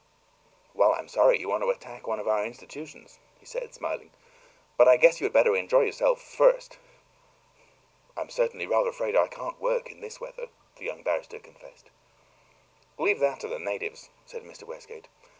"Well, 0.73 0.93
I'm 0.93 1.07
sorry 1.07 1.39
you 1.39 1.47
want 1.47 1.61
to 1.61 1.69
attack 1.69 2.07
one 2.07 2.19
of 2.19 2.27
our 2.27 2.43
institutions," 2.43 3.19
he 3.39 3.45
said, 3.45 3.71
smiling. 3.75 4.09
"But 4.75 4.87
I 4.87 4.97
guess 4.97 5.19
you 5.21 5.25
had 5.25 5.33
better 5.33 5.55
enjoy 5.55 5.81
yourself 5.81 6.19
FIRST!" 6.19 6.79
"I'm 8.17 8.31
certainly 8.31 8.65
rather 8.65 8.89
afraid 8.89 9.15
I 9.15 9.27
can't 9.27 9.61
work 9.61 9.91
in 9.91 10.01
this 10.01 10.19
weather," 10.19 10.47
the 10.77 10.85
young 10.85 11.03
barrister 11.03 11.37
confessed. 11.37 11.91
"Leave 12.97 13.19
that 13.19 13.41
to 13.41 13.47
the 13.47 13.59
natives," 13.59 14.09
said 14.25 14.41
Mr. 14.43 14.63
Westgate. 14.63 15.07